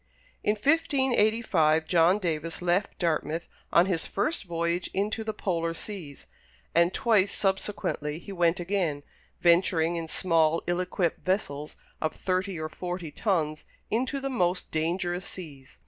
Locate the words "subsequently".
7.31-8.17